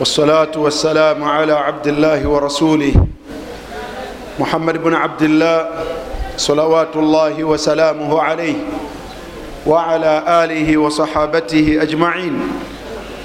[0.00, 2.92] والصلاة والسلام على عبد الله ورسوله
[4.40, 5.68] محمد بن عبد الله
[6.36, 8.54] صلوات الله وسلامه عليه
[9.66, 10.12] وعلى
[10.44, 12.34] آله وصحابته أجمعين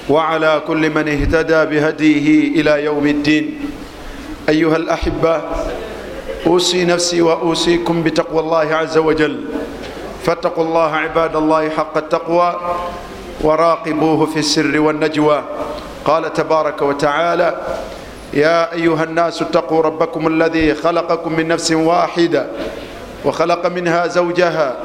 [0.09, 3.59] وعلى كل من اهتدى بهديه إلى يوم الدين.
[4.49, 5.41] أيها الأحبة
[6.47, 9.35] أوصي نفسي وأوصيكم بتقوى الله عز وجل.
[10.23, 12.49] فاتقوا الله عباد الله حق التقوى.
[13.43, 15.43] وراقبوه في السر والنجوى.
[16.05, 17.55] قال تبارك وتعالى
[18.33, 22.45] يا أيها الناس اتقوا ربكم الذي خلقكم من نفس واحدة
[23.25, 24.75] وخلق منها زوجها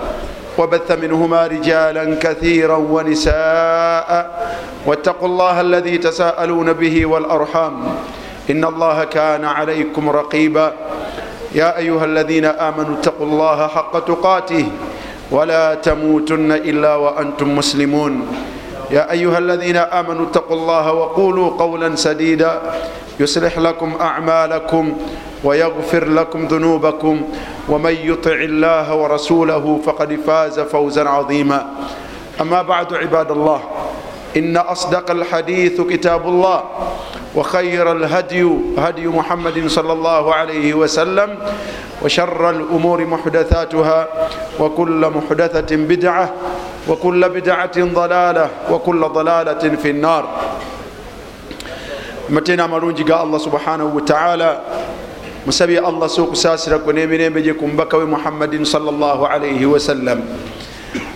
[0.58, 4.10] وبث منهما رجالا كثيرا ونساء.
[4.86, 7.74] واتقوا الله الذي تساءلون به والأرحام.
[8.50, 10.72] إن الله كان عليكم رقيبا.
[11.54, 14.66] يا أيها الذين آمنوا اتقوا الله حق تقاته
[15.30, 18.26] ولا تموتن إلا وأنتم مسلمون.
[18.90, 22.60] يا أيها الذين آمنوا اتقوا الله وقولوا قولا سديدا.
[23.20, 24.96] يصلح لكم أعمالكم
[25.44, 27.22] ويغفر لكم ذنوبكم.
[27.68, 31.66] ومن يطع الله ورسوله فقد فاز فوزا عظيما.
[32.40, 33.60] أما بعد عباد الله
[34.36, 36.62] إن أصدق الحديث كتاب الله
[37.34, 41.38] وخير الهدي هدي محمد صلى الله عليه وسلم
[42.02, 44.08] وشر الأمور محدثاتها
[44.60, 46.32] وكل محدثة بدعة
[46.88, 50.24] وكل بدعة ضلالة وكل ضلالة في النار.
[52.28, 54.60] mateena amalungi ga allah subhanahu wataala
[55.46, 60.22] musabye allah si okusaasira kwe n'emirembe gye ku mubaka we muhammadin salaalaihi wasallam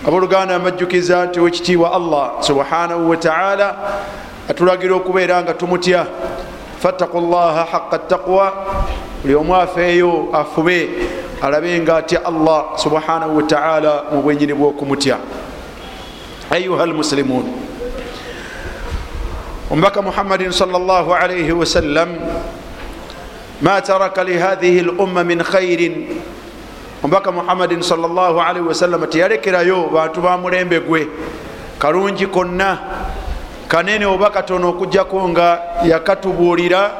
[0.07, 3.75] abooluganda mbajjukiza nti wekitiibwa allah subhanahu wataala
[4.49, 6.07] atulagira okubeera nga tumutya
[6.79, 8.53] fattaku llaha haqa taqwa
[9.21, 10.89] buli omu afeeyo afube
[11.41, 15.17] alabe nga atya allah subhanahu wataala mu bwenyini bw'okumutya
[16.51, 17.47] ayuha almuslimun
[19.71, 22.19] omubaka muhammadin salllahalaihi wasallam
[23.61, 26.19] ma taraka lihadhihi lumma min khairin
[26.99, 31.07] omubaka muhammadin salllahalaihi wasallam teyalekerayo bantu bamulembe gwe
[31.79, 32.79] kalungi konna
[33.71, 36.91] kanene oba katono okujjako nga yakatubuulira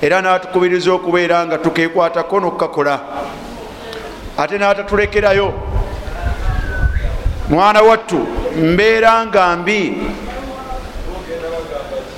[0.00, 3.00] era natukubiriza okubeera nga tukekwatako nokukakola
[4.38, 5.52] ate natatulekerayo
[7.52, 9.96] mwana wattu mbeera nga mbi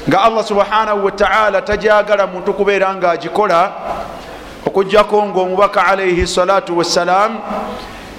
[0.08, 3.72] nga allah subhanahu wataala tajagala muntu kubeera nga agikola
[4.66, 7.38] okujjako nga omubaka alaihi salatu wassalam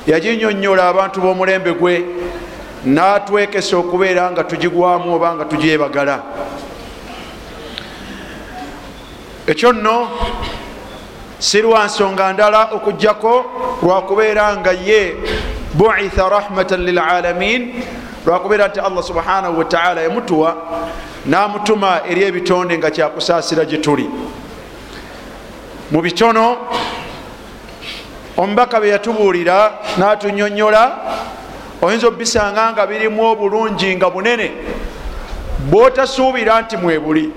[0.07, 2.05] yaginyonyola abantu b'omulembe gwe
[2.85, 6.17] natwekesa okubeera nga tugigwamu oba nga tugyebagala.
[9.47, 10.09] Ekyo nno
[11.39, 13.33] si lwa nsonga ndala okugjako
[13.81, 15.17] lwakubeera nga ye
[15.73, 17.83] buitha rahmatan lilalamin
[18.25, 20.57] lwakubeera nti allah subhanahu wataala yamutuwa
[21.25, 24.09] namutuma eri ebitonde nga kyakusaasira gye tuli.
[25.91, 26.57] Mu bitono
[28.37, 30.97] omubaka bye yatubuulira natunyonyola
[31.81, 34.51] oyinza obisanga nga birimu obulungi nga bunene
[35.69, 37.31] bwotasuubira nti mwebuli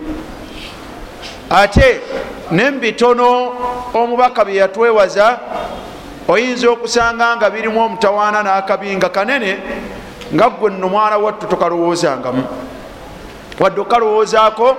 [1.51, 2.01] ate
[2.51, 3.53] nembitono
[3.95, 5.39] omubaka bye yatwewaza
[6.29, 9.59] oyinza okusanga nga birimu omutawaana n'akabi nga kanene
[10.35, 12.45] nga gwe nno mwana wattu tokalowoozangamu
[13.61, 14.77] wadde okalowoozaako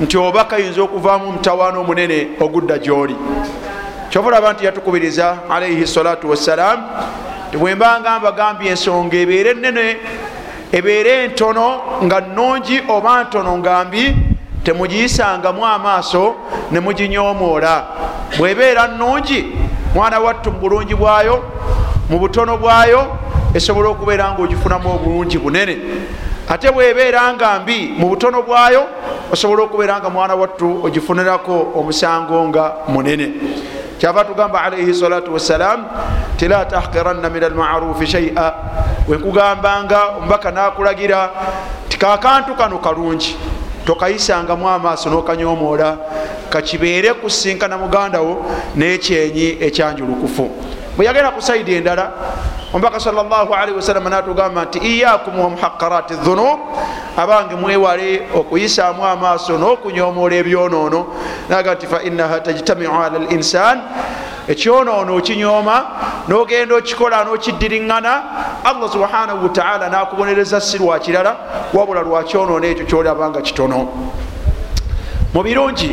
[0.00, 3.16] nti oba kayinza okuvaamu omutawaana omunene ogudda gyoli.
[4.10, 6.82] Kyobulaba nti yatukubiriza alaihi salatu wassalam
[7.50, 9.96] tibwembanga mbagambye ensonga ebeere enene
[10.72, 14.16] ebeere entono nga nungi oba ntono nga mbi
[14.64, 16.34] temugiyisangamu amaaso
[16.70, 17.84] ne muginyomoola
[18.38, 19.46] bwebeera nungi
[19.94, 21.44] mwana wattu mu bulungi bwayo
[22.10, 23.18] mu butono bwayo
[23.54, 25.78] esobola okubeera nga ogifunamu obulungi bunene.
[26.48, 28.82] Ate bwebeera nga mbi mu butono bwayo
[29.32, 33.32] osobola okubeera nga mwana wattu ogifunirako omusango nga munene.
[33.98, 35.86] Kyava tugamba alaihi salatu wassalam
[36.36, 38.52] ti la tahkiranna min almarufi shaia
[39.08, 41.30] wenkugambanga omubaka nakulagira
[41.88, 43.36] ti kakantu kano kalungi
[43.86, 45.98] tokayisangamu amaaso nokanyomoola
[46.50, 48.44] kakibeere kusinkana mugandawo
[48.76, 50.50] nekyenyi ekyanjulukufu
[50.96, 52.12] bwe yagenda ku saidi endala
[52.72, 56.58] omubaka salllahalihi wasalama natugamba nti iyakum wamuhaqarati dhunub
[57.16, 61.06] abange mwewale okuyisaamu amaaso n'okunyomoola ebyonoono
[61.48, 63.78] naga nti fainaha tajtamiu ala linsan
[64.48, 65.76] ekyonoono okinyooma
[66.28, 68.12] nogenda okikola nokidiriŋŋana
[68.64, 71.36] allah subhanahu wataala nakubonereza si lwa kirala
[71.74, 73.88] wabula lwa kyonoono ekyo kyolabanga kitono.
[75.34, 75.90] Mu birungi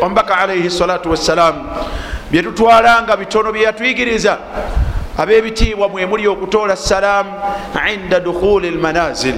[0.00, 1.64] omubaka alaihi salatu wassalamu
[2.30, 4.38] byetutwalanga bitono byeyatuyigiriza
[5.18, 7.32] abebitiibwa mwemuli okutoola salaamu
[7.94, 9.34] inda dukhuli lmanazil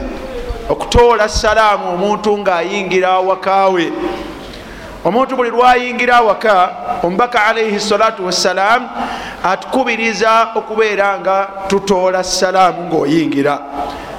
[0.68, 3.92] okutoola salaamu omuntu ngaayingira awakaawe
[5.04, 6.70] omuntu buli lwayingira awaka
[7.02, 8.88] omubaka alaihi salatu wassalaamu
[9.44, 13.58] atukubiriza okubeera nga tutoola salaamu ngaoyingira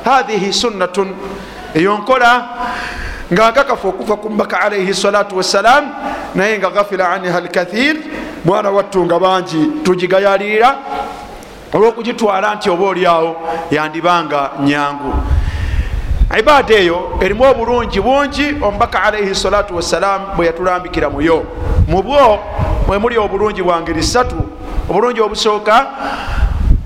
[0.06, 1.16] hathihi sunnatun
[1.74, 2.46] eyo nkola
[3.34, 5.88] nga nkakafu okuva ku mubaka alaihi salatu wassalaamu
[6.36, 7.96] naye nga gafila anha alkathir
[8.46, 10.76] mwana wattu nga bangi tugigayalirira
[11.74, 13.36] olwokugitwala nti oba oliawo
[13.72, 15.14] yandibanga nyangu.
[16.40, 21.46] Ibaada eyo erimu obulungi bungi omubaka alaihi salatu wassalamu bwe yatulambikira muyo
[21.88, 22.40] mubwo
[22.88, 24.36] mwemuli obulungi bwa ngeri satu
[24.90, 25.86] obulungi obusooka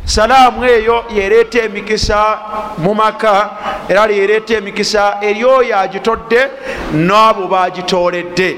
[0.06, 2.38] salaamu eyo yereeta emikisa
[2.78, 3.50] mu maka
[3.90, 6.42] era yereeta emikisa eri oyo agitodde
[6.94, 8.58] n'abo bagitooledde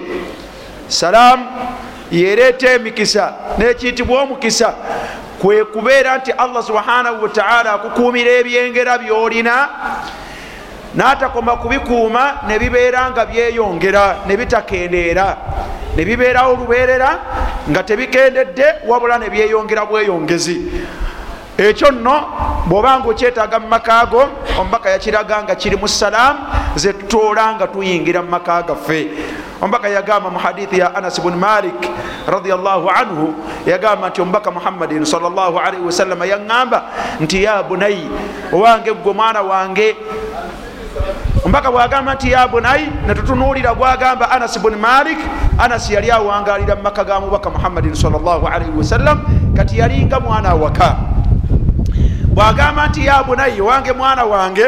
[0.88, 1.46] salaamu
[2.12, 4.74] yereeta emikisa nekiyitibwa omukisa.
[5.42, 9.70] Kwe kubeera nti allah subhanahu wataala akukuumira ebyengera byolina
[10.96, 15.38] natakoma kubikuuma nebibeera nga byeyongera nebitakendeera
[15.96, 17.20] nebibeerawo olubeerera
[17.70, 20.58] nga tebikendedde wabula nebyeyongera bweyongezi
[21.60, 22.16] ekyo nno
[22.68, 24.24] bwobanga okyetaaga mu makaago
[24.60, 26.40] omubaka yakiraga nga kiri mu salaamu
[26.76, 29.12] zetutoola nga tuyingira mu maka gaffe.
[29.62, 31.76] Omubaka yagamba mu hadithi ya anas buni malik
[32.24, 33.36] radiallahu anhu
[33.68, 36.80] yagamba nti omubaka muhammadin salllahalihi wasallama yaŋŋamba
[37.20, 38.08] nti ya bunayi
[38.56, 39.98] owange gwe mwana wange.
[41.44, 45.20] Omubaka bwagamba nti ya bunayi netutunuulira gwagamba anas buni malik
[45.60, 49.20] anas yali awangalira mu maka ga mubaka muhammadin salllahalihi wasallam
[49.60, 51.19] kati yalinga mwana waka
[52.34, 54.66] bwagamba nti ya bunayi owange mwana wange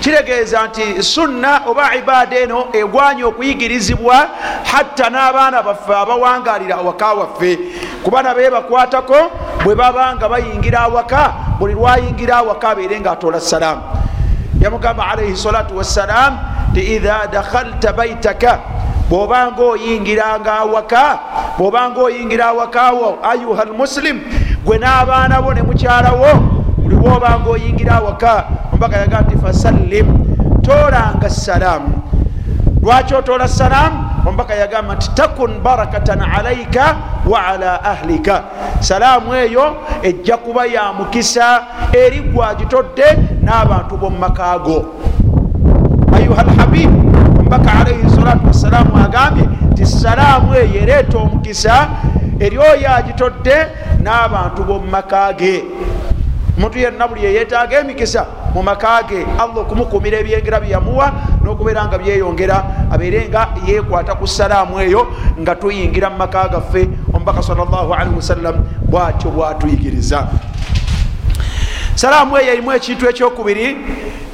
[0.00, 4.28] kiregeeza nti sunna oba ibaada eno egwanya okuyigirizibwa
[4.72, 7.58] hatta n'abaana baffe abawangalira awaka waffe.
[8.02, 9.16] Kuba nabe bakwatako
[9.64, 13.82] bwe babanga bayingira awaka buli lwayingira awaka abeere nga atoola salaamu
[14.60, 16.38] yamugamba alaihi salatu wassalam
[16.74, 18.58] ti idha dakhalta baitaka
[19.08, 21.18] bwobanga oyingiranga awaka
[21.58, 24.20] bwobanga oyingira awakawo ayuha lmuslim
[24.64, 26.59] gwe n'abaana bo ne mukyalawo
[26.90, 30.06] buli bwobanga oyingira awaka ombaka yagaa nti fasallim
[30.62, 32.02] toolanga salaamu
[32.82, 36.96] lwaki otoola salaamu ombaka yagamba nti takun barakatan alaika
[37.26, 38.42] wa ala ahlika.
[38.80, 43.04] Salaamu eyo ejja kuba ya mukisa eri gwagitodde
[43.42, 44.84] n'abantu b'omumakaago
[46.16, 47.00] ayuha lhabibu
[47.38, 51.88] ombaka alaihi salatu wassalaamu agambye nti salaamu eyo ereeta omukisa
[52.40, 53.56] eri oyo agitodde
[54.02, 55.64] n'abantu b'omumakage
[56.60, 61.12] omuntu yenna buli yeyetaaga emikisa mu makage allah okumukumira ebyengera byeyamuwa
[61.42, 65.08] n'okubeera nga byeyongera abeere nga yekwata ku salaamu eyo
[65.40, 66.88] nga tuyingira mu maka gaffe.
[67.14, 70.28] Omubaka salllahalihi wasallam bwatyo bwatuyigiriza.
[71.94, 73.76] Salaamu eyo erimu ekintu ekyokubiri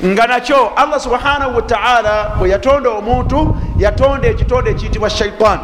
[0.04, 5.58] nga nakyo allah subhanahu wataala bwe yatonda omuntu yatonda ekitonda ekiyitibwa shaitan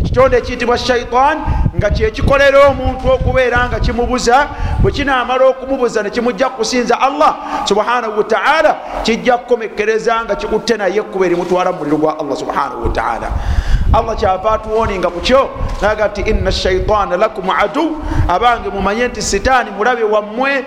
[0.00, 1.36] ekitonda ekiyitibwa shaitan
[1.76, 4.48] nga kyekikolera omuntu okubeera nga kimubuza
[4.80, 11.72] bwe kinamala okumubuza nekimujja kusinza allah subhanahu wataala kijja kukomekereza nga kikutte naye ekkuba erimutwala
[11.72, 13.28] mu muliro gwa allah subhanahu wataala
[13.92, 15.50] allah kyava atuwoninga ku kyo
[15.82, 20.64] naga nti ina shaitana lakum adu abange mumanye nti sitaani mulabe wammwe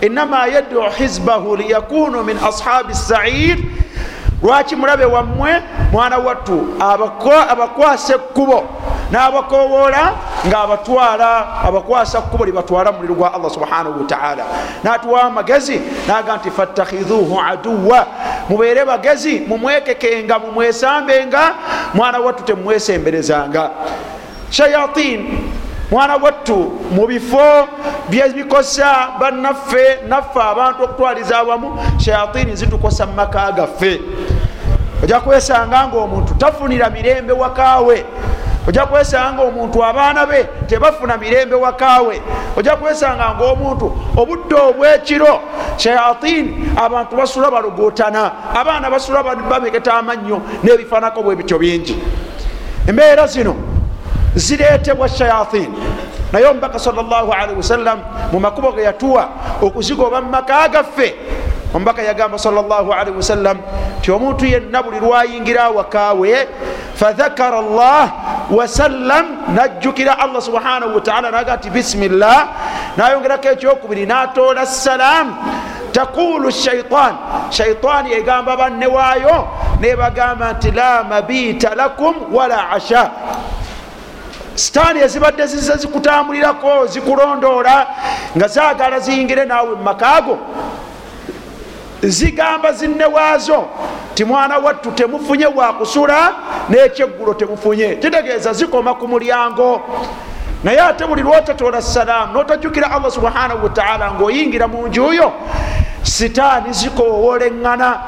[0.00, 3.58] inama yaddu hizbahu liyakunu min ashabi sair
[4.42, 5.62] lwaki mulabe wammwe
[5.92, 6.68] mwana wattu
[7.50, 8.64] abakwasa ekkubo
[9.12, 10.12] n'abakowoola
[10.46, 14.44] ngaabatwala abakwasa kkubo libatwala muliro gwa allah subhanahu wataala
[14.84, 18.06] natuwa amagezi naga nti fattakhidhuhu aduwa
[18.48, 21.54] mubeere bagezi mumwekekenga mumwesambenga
[21.94, 23.70] mwana wattu temumwesemberezanga.
[24.50, 25.38] Shayatin
[25.90, 27.68] mwana wattu mu bifo
[28.08, 34.00] byebikosa bannaffe naffe abantu okutwaliza awamu shayatini zitukosa mu maka gaffe.
[35.02, 38.04] Ojja kwesanga nga omuntu tafunira mirembe wakaawe.
[38.68, 42.22] Ojja kwesanga nga omuntu abaana be tebafuna mirembe wakaawe.
[42.56, 45.40] Ojja kwesanga nga omuntu obudde obwekiro.
[45.76, 52.02] Shayatini abantu basula balogotana abaana basula bamegeta amannyo n'ebifanako bwe bityo bingi.
[52.88, 53.75] Embeera zino
[54.36, 55.78] zireetebwa shayatini
[56.32, 57.98] naye omubaka salllahalihi wasallam
[58.32, 59.28] mu makubo ge yatuwa
[59.62, 61.14] okuzigoba mu maka gaffe
[61.74, 63.58] omubaka yagamba salllahalihi wasallam
[64.02, 66.48] ti omuntu yenna buli lwayingira awakaawe
[66.94, 68.12] fadhakara llah
[68.50, 72.48] wasallam najjukira allah subhanahu wataala naga nti bisimillah
[72.96, 75.32] nayongerako ekyokubiri natoola salaamu
[75.92, 77.14] taqulu shaitan
[77.50, 79.48] shaitaani egamba banne waayo
[79.80, 83.10] nebagamba nti la mabiita lakum wala asha
[84.56, 87.86] sitaani ezibadde zize zikutambulirako zikulondoola
[88.36, 90.38] nga zaagala ziyingire naawe mu makaago
[92.02, 93.64] zigamba zinne waazo
[94.14, 96.32] ti mwana wattu temufunye wakusula
[96.68, 97.94] nekyeggulo temufunye.
[97.94, 99.80] Kitegeeza zikoma ku mulyango.
[100.64, 105.32] Naye ate buli lwotatola salaamu notajukira allah subhanahu wataala ngaoyingira mu njuyo
[106.02, 107.98] sitaani zikowoleŋŋana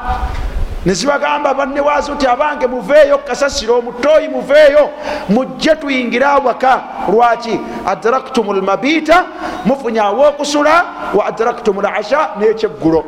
[0.85, 4.89] nezibagamba bannewazi nti abange muveeyo kasasiro omutoyi muveeyo
[5.29, 6.81] mujje tuyingire awaka.
[7.11, 7.59] Lwaki?
[7.85, 9.25] Adraktum lmabita
[9.65, 13.05] mufunye awokusula wa adraktum lasha nekyeggulo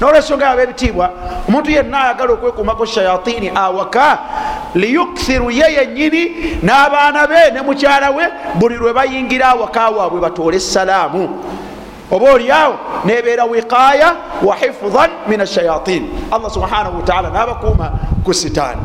[0.00, 1.10] nolwensonga yaba ebitiibwa
[1.48, 4.18] omuntu yenna ayagala okwekumako shayatini awaka
[4.74, 6.22] liyukthiru ye yenyini
[6.62, 8.24] n'abaana be ne mukyala we
[8.54, 11.22] buli lwe bayingira awaka waabwe batoole essalaamu
[12.12, 17.92] oba oliawo nebeera wiqaya wa hifdan min ashayatin allah subhanahu wataala nabakuuma
[18.24, 18.82] ku sitaani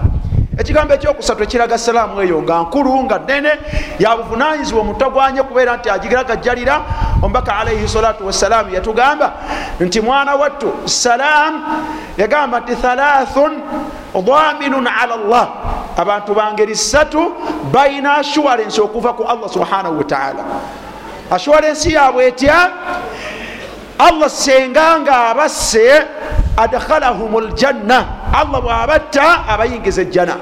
[0.58, 3.52] ekigambo ekyokusatu ekiraga salaamu eyo nga nkulu nga nene
[4.00, 6.82] yabuvunanyizibwa omutagwanye kubeera nti agiragajjalira
[7.24, 9.34] omubaka alaihi salatu wassalaamu yatugamba
[9.80, 11.60] nti mwana wattu salaamu
[12.18, 13.52] yagamba nti thalathun
[14.14, 15.48] dhaminun ala llah
[15.98, 17.34] abantu bangeri ssatu
[17.72, 20.44] bayina ashuwarensi okuva ku allah subhanahu wataala
[21.32, 22.72] ashuwarensi yabwe etya?
[24.00, 26.06] Allah senga nga abasse
[26.58, 30.38] adkhalahum ljanna allah bwabatta abayingiza ejjana.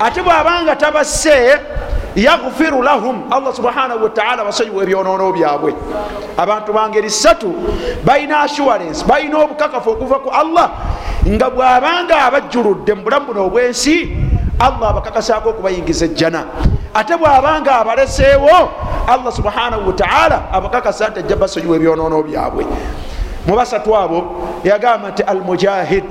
[0.00, 1.60] Ate bwabanga tabasse
[2.16, 3.32] yaghfiru lahum.
[3.32, 5.74] Allah subhanahu wataala basonyiwa ebyonoono byabwe.
[6.36, 7.54] Abantu bangeri ssatu
[8.04, 10.70] balina assurance balina obukakafu okuva ku allah.
[11.28, 14.16] Nga bwabanga abajjuludde mu bulamu buno obwensi
[14.60, 16.44] allah abakakasaako okubayingiza ejjana
[16.94, 18.70] ate bwabanga abaleseewo
[19.06, 22.66] allah subhanahu wataala abakakasa nti ajja basonyiwa ebyonoono byabwe.
[23.46, 26.04] Mubasatu abo yagamba nti almujahid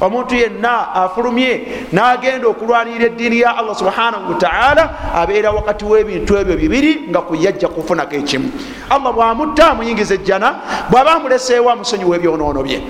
[0.00, 1.62] omuntu yenna afulumye
[1.92, 8.14] nagenda okulwanirira eddiini ya allah subhanahu wataala abeera wakati w'ebintu ebyo bibiri nga kuyajja kufunako
[8.14, 8.50] ekimu.
[8.90, 10.54] Allah bwamutta amuyingiza ejjana
[10.90, 12.82] bw'aba amuleseewo amusonyiwa ebyonoono bye.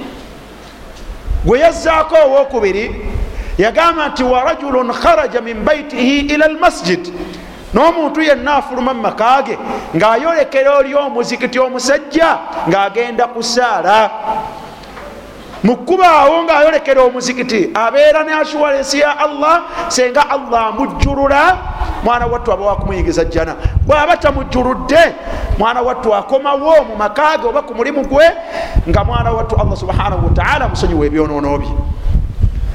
[1.45, 2.85] Gwe yazzaako owokubiri
[3.59, 7.13] yagamba nti warajulun kharaja min baitihi ila almasjid.
[7.75, 9.59] N'omuntu yenna afuluma mu makage
[9.97, 14.11] ng'ayolekera oli omuzikiti omusajja ng'agenda ku saala
[15.65, 21.59] mukubaawo ng'ayolekera omuzikiti abeera ne ashuwalensi ya allah senga allah amujjulula
[22.05, 23.55] mwana wattu aba wakumuyingiza jjana.
[23.87, 25.15] Bw'aba tamujjuludde
[25.59, 28.31] mwana wattu akomawo mu makage oba ku mulimu gwe
[28.89, 31.71] nga mwana wattu allah subhanahu wataala amusonyiwa ebyonoono bye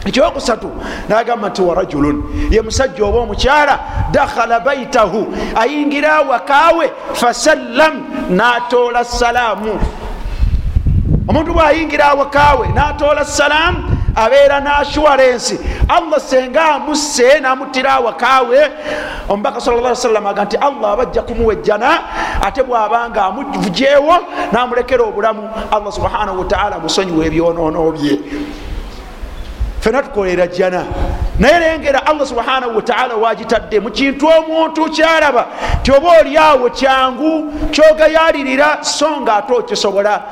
[0.06, 0.72] ekyokusatu
[1.10, 3.80] nagamba nti warajulun ye musajja oba omukyala
[4.12, 7.94] dakhala baitahu ayingira wakawe fasallam
[8.30, 9.80] natoola salaamu.
[11.28, 18.72] Omuntu bwayingira awakawe natoola salaamu abeera nashuwarensi allah senga amusse namutira awakawe
[19.30, 22.00] omubaka sal salam aga nti allah abajja kumuwa ejjana
[22.42, 24.16] ate bwabanga amujeewo
[24.52, 25.50] namulekera obulamu.
[25.72, 28.20] Allah subhanahu wataala amusonyiwa ebyonoono bye
[29.80, 30.86] fena tukolera jjana
[31.40, 35.48] naye lengera allah subhanahu wataala wagitadde mu kintu omuntu kyalaba.
[35.84, 40.24] Ti oba oliawo kyangu kyogayalirira so nga ate okisobola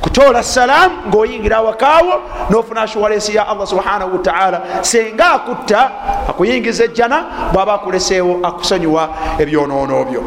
[0.00, 2.14] kutoola salaamu ngaoyingira awakaawo
[2.50, 5.90] nofuna ashuwalensi ya allah subhanahu wataala senga akutta
[6.28, 9.08] akuyingiza ejjana bwaba akuleseewo akusonyiwa
[9.38, 10.24] ebyonoono byo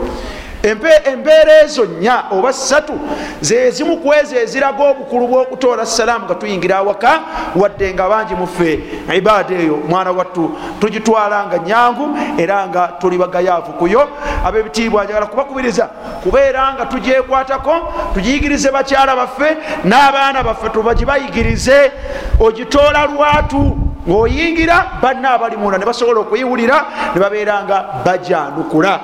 [0.63, 2.93] empeera ezo nnya oba ssatu
[3.41, 7.19] zezimu ku ezo eziraga obukulu bwokutoola salaamu nga tuyingira awaka
[7.55, 8.79] wadde nga bangi muffe
[9.13, 14.09] ibaada eyo mwana wattu tugitwala nga nyangu era nga tuli bagayaavu kuyo
[14.45, 15.85] abebitiibwa njagala kubakubiriza
[16.23, 21.91] kubeera nga tugyekwatako tugiyigirize bakyala baffe n'abaana baffe tubagibayigirize.
[22.39, 23.77] Ogitoola lwatu
[24.09, 28.99] ngaoyingira banna abali munda ne basobola okuyiwulira ne babeera nga bajanukula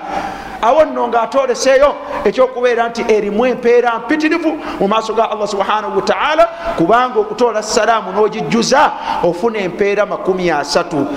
[0.61, 7.19] awo nno ngaatoleseeyo ekyokubeera nti erimu empeera mpitirivu mu maaso ga allah subhanahu wataala kubanga
[7.19, 8.91] okutoola salaamu n'ogijjuza
[9.23, 11.07] ofuna empeera makumi asatu.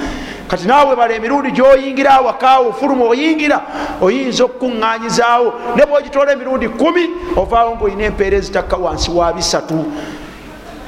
[0.49, 3.61] Kati naawe bala emirundi gyoyingira awakaawo ofuluma oyingira
[4.01, 9.85] oyinza okukuŋŋanyizaawo ne bwogitoola emirundi kumi ovaawo ngaolina empeera ezitakka wansi wa bisatu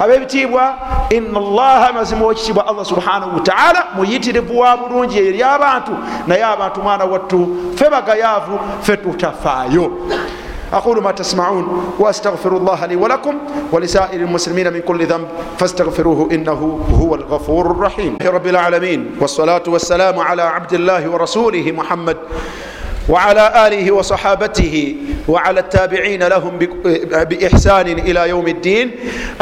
[0.00, 0.74] ab'ebitiibwa
[1.10, 5.92] ina allaha mazima wekitiibwa allah subhanahu wataala muyitirivu wa bulungi eyo eryabantu
[6.26, 9.90] naye abantu mwana wattu fe bagayaavu fe tutafaayo.
[10.72, 13.34] أقول ما تسمعون وأستغفر الله لي ولكم
[13.72, 20.42] ولسائر المسلمين من كل ذنب فاستغفروه إنه هو الغفور الرحيم رب العالمين والصلاة والسلام على
[20.42, 22.16] عبد الله ورسوله محمد
[23.08, 24.96] وعلى آله وصحابته
[25.28, 26.58] وعلى التابعين لهم
[27.30, 28.90] بإحسان إلى يوم الدين.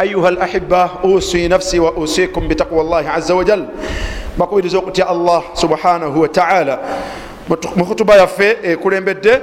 [0.01, 3.65] أيها الأحبة أوصي نفسي وأوصيكم بتقوى الله عز وجل.
[4.37, 6.79] Bakubiriza okutya allah subhanahu wataala
[7.75, 9.41] mu kutuba yaffe eh, ekulembedde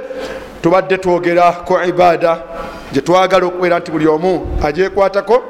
[0.61, 2.43] tubadde twogera ku ibaada
[2.91, 5.43] gyetwagala okubeera nti buli omu agyekwatako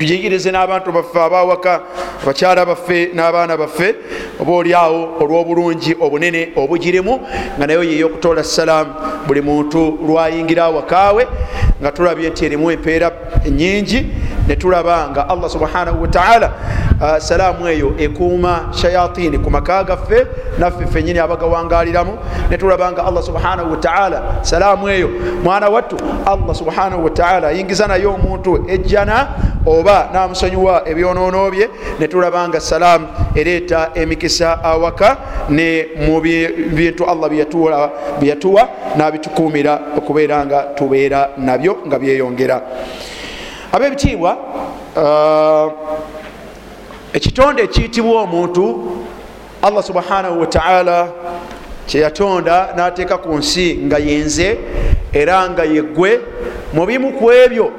[0.00, 1.80] tuyigirize n'abantu baffe abawaka
[2.22, 3.94] abakyala baffe n'abaana baffe
[4.40, 7.20] oba oliawo olw'obulungi obunene obugirimu
[7.56, 8.92] nga nayo yeyo okutoola salaamu
[9.26, 11.26] buli muntu lwayingira awakaawe
[11.80, 13.12] nga tulabye nti erimu empeera
[13.50, 14.06] nyingi
[14.50, 16.52] netulaba nga allah subhanahu wataala
[17.00, 20.26] uh, salaamu eyo ekuuma shayatini ku maka gaffe
[20.58, 22.18] naffe fenyini abagawangaliramu.
[22.50, 25.10] Netulaba nga allah subhanahu wataala salaamu eyo
[25.44, 29.28] mwana wattu allah subhanahu wataala ayingiza naye omuntu ejjana
[29.66, 31.70] oba namusonyiwa ebyonoono bye.
[32.00, 35.16] Netulaba nga salaamu ereeta emikisa awaka
[35.48, 37.30] ne mu bintu allah
[38.20, 42.60] byeyatuwa nabitukumira okubeera nga tubeera nabyo nga byeyongera
[43.72, 44.36] abebitiibwa
[44.96, 45.72] uh,
[47.12, 48.96] ekitonde ekiyitibwa omuntu
[49.62, 51.08] allah subhanahu wataala
[51.86, 54.58] kyeyatonda nateeka ku nsi nga yenze
[55.12, 56.20] era nga yeggwe
[56.72, 57.72] mu bimu ku ebyo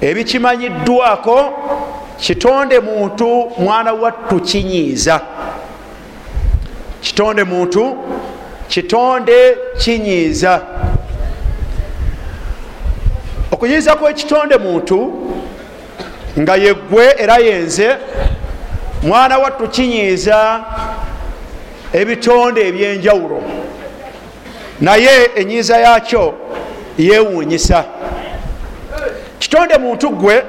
[0.00, 1.52] ebikimanyiddwako
[2.18, 5.20] kitonde muntu mwana wattu kinyiiza.
[7.00, 7.96] Kitonde muntu
[8.68, 10.62] kitonde kinyiiza
[13.52, 15.12] okunyiiza kwekitonde muntu
[16.38, 17.96] nga yeggwe era yenze
[19.02, 20.60] mwana wattu kinyiiza
[21.92, 23.42] ebitonde ebyenjawulo.
[24.80, 26.34] Naye enyiiza yakyo
[26.98, 27.84] yewuunyisa
[29.38, 30.42] kitonde muntu gwe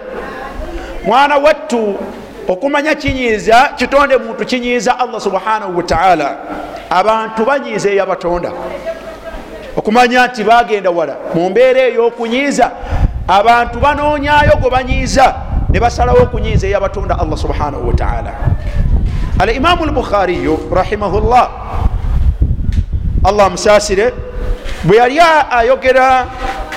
[1.06, 1.96] mwana wattu
[2.48, 6.38] okumanya kinyiiza kitonde muntu kinyiiza allah subhanahu wataala
[6.89, 8.51] abantu banyiiza eyabatonda.
[9.77, 12.72] Okumanya nti bagenda wala mu mbeera ey'okunyiiza
[13.27, 15.36] abantu banoonyayo gwe banyiiza
[15.69, 18.34] ne basalawo okunyiiza eyabatonda allah subhanahu wataala
[19.39, 21.50] al imamu lbukhariyu rahimahullah
[23.24, 24.13] allah amusaasire
[24.84, 25.19] bwe yali
[25.51, 26.27] ayogera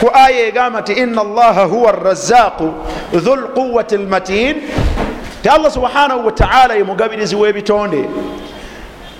[0.00, 2.72] ku aya egamba nti ina allaha huwa razaqu
[3.12, 4.56] dhu lquwati lmatin
[5.42, 8.04] ti allah subhanahu wataala ye mugabirizi w'ebitonde.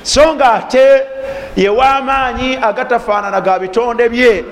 [0.02, 1.02] So nga ate
[1.56, 4.45] yewamaanyi agatafaanana ga bitonde bye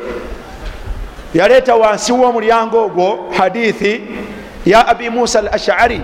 [1.35, 4.03] yaleeta wansi w'omulyango ogwo hadithi
[4.67, 6.01] ya abi musa al ashari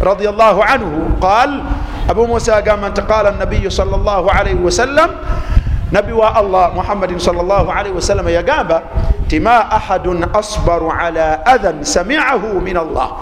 [0.00, 1.16] radiallahu anhu.
[1.20, 1.60] Qal
[2.08, 5.10] abu musa agamba nti qala nabiyu sal llah alaihi wasallam
[5.92, 8.82] nabi wa allah muhammadin sal llah alaihi wasallam yagamba
[9.26, 13.16] nti ma ahadun asbaru ala adhan samiahu min allah.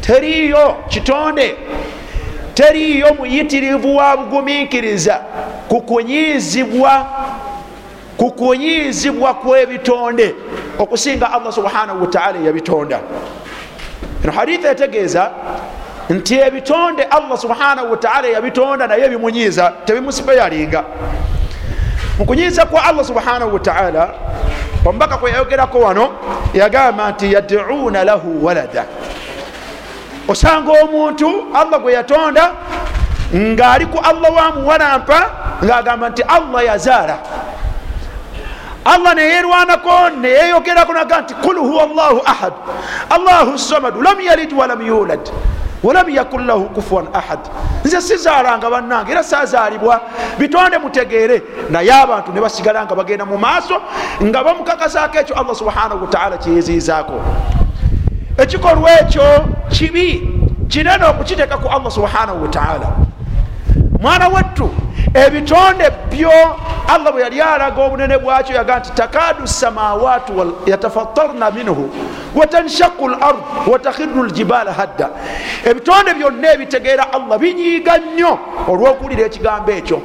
[0.00, 1.56] Teriyo kitonde
[2.54, 5.20] teriyo muyitirivu wa bugumiikiriza
[8.16, 10.34] kukunyiizibwa kukunyiizibwa kw'ebitonde
[10.78, 13.00] okusinga allah subhanahu wataala yabitonda.
[14.24, 15.30] Eno haditha etegeeza
[16.10, 20.84] nti ebitonde allah subhanahu wataala yabitonda naye bimunyiiza tebimusipeyalinga
[22.18, 24.14] mukunyiiza kwa allah subhanahu wataala
[24.86, 26.12] omubaka kwe yayogerako wano
[26.54, 28.84] yagamba nti yaduuna lahu walada.
[30.28, 32.52] Osanga omuntu allah gwe yatonda
[33.34, 35.30] ng'ali ku allah wamuwalampa
[35.64, 37.18] ng'agamba nti allah yazaala
[38.86, 42.52] allah neyerwanako neyeyogerako naga nti kul huwa llahu ahad.
[43.10, 45.30] Allahu samadu lam yalid walam yulad
[45.82, 47.38] walam yakun lahu kufuan ahad.
[47.84, 50.00] Nze sizaalanga bannange era sazaalibwa.
[50.38, 51.42] Bitonde mutegeere.
[51.70, 53.80] Naye abantu ne basigala nga bagenda mu maaso
[54.22, 57.20] nga bamukakasaako ekyo allah subhanahu wataala kyeyeziizaako
[58.38, 59.24] ekikolwa ekyo
[59.68, 60.30] kibi
[60.68, 63.05] kinene okukiteeka ku allah subhanahu wataala
[64.06, 64.70] mwana wattu.
[65.14, 66.30] Ebitonde byo
[66.88, 71.90] allah bwe yali alaga obunene bwakyo yaga nti takadu samawatu yatafatarna minhu
[72.34, 75.08] watanshaku lard watakhiru ljibala hadda.
[75.64, 78.38] Ebitonde byonna ebitegeera allah binyiiga nnyo
[78.68, 80.02] olwokuwulira ekigambo ekyo.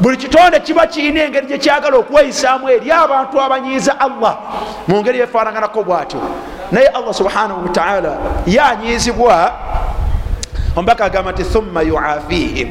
[0.00, 4.36] Buli kitonde kiba kirina engeri gyekyagala okuweyisaamu eri abantu abanyiiza allah
[4.88, 6.20] mu ngeri yefaanaganako bwatyo.
[6.72, 8.16] Naye allah subhanahu wataala
[8.46, 9.52] yanyiizibwa
[10.76, 12.68] ombaka agamba nti thumma yuafihim.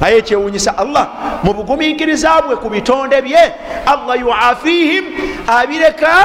[0.00, 1.08] Naye ekyewunyisa allah
[1.42, 3.54] mu bugumiikiriza bwe ku bitonde bye
[3.86, 5.04] allah yuafihim
[5.46, 6.24] abireka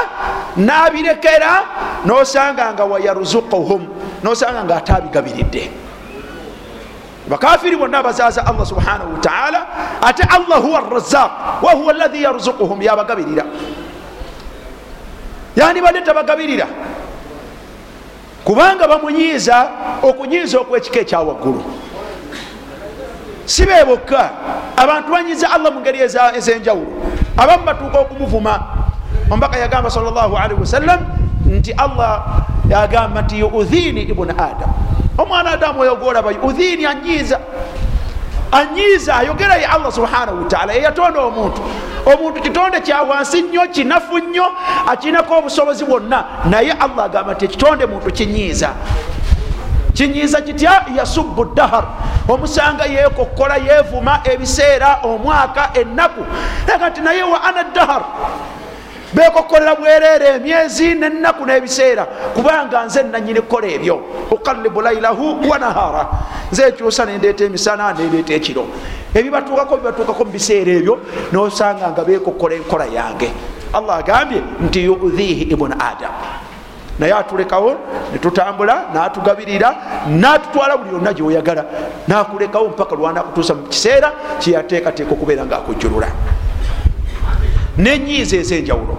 [0.56, 1.64] nabirekera
[2.04, 3.86] nosanga nga wayaruzukuhum
[4.22, 5.70] nosanga nga ate abigabiridde.
[7.28, 9.66] Bakafiri bonna abazaaza allah subhanahu wataala
[10.02, 13.44] ate allah huwa razaq wahuwa lahi yarzukuhum yabagabirira.
[15.56, 16.66] Yandibadde tabagabirira
[18.44, 19.68] kubanga bamunyiiza
[20.02, 21.62] okunyiiza okwekika ekyawaggulu
[23.50, 24.30] si be bokka
[24.76, 25.98] abantu banyiiza allah mu ngeri
[26.38, 26.92] ez'enjawulo.
[27.36, 28.62] Abamu batuuka okumuvuma
[29.30, 31.00] ombaka yagamba sal llah alaihi wasallam
[31.50, 32.22] nti allah
[32.68, 34.70] yagamba nti yuudhini ibuni adam.
[35.18, 37.40] Omwana adamu oyo golaba yuudhini anyiiza
[38.52, 41.62] anyiiza ayogera ye allah subhanahu wataala eyatonda omuntu.
[42.06, 44.46] Omuntu kitonde kyawansi nnyo kinafu nnyo
[44.88, 46.24] akirinako obusobozi bwonna.
[46.50, 48.70] Naye allah agamba nti ekitonde muntu kinyiiza.
[49.94, 50.84] Kinyiiza kitya?
[50.96, 51.84] Yasubu dahar
[52.28, 56.24] omusanga yekokola yevuma ebiseera omwaka ennaku.
[56.74, 58.02] Aga nti naye wa ana dahar
[59.14, 62.06] bekokolera bwereere emyezi nenaku n'ebiseera.
[62.34, 64.00] Kubanga nze nanyini kukola ebyo.
[64.30, 66.06] Ukalibu lailahu wanahara
[66.52, 68.66] nze ekyusa nendeeta emisana nendeeta ekiro.
[69.14, 70.98] Ebibatuukako bibatuukako mu biseera ebyo
[71.32, 73.30] nosanga nga bekokola enkola yange.
[73.72, 76.14] Allah agambye nti yudhihi ibuni adamu
[76.98, 77.76] naye atulekawo
[78.12, 79.76] netutambula natugabirira
[80.08, 81.64] natutwala buli yonna gyoyagala.
[82.08, 86.08] Nakulekawo mpaka lwanakutuusa mu kiseera kyeyateekateeka okubeera nga akujjulula
[87.80, 88.98] nenyiiza ezenjawulo.